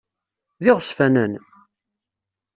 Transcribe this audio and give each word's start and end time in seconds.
D 0.61 0.65
iɣezfanen? 0.69 1.33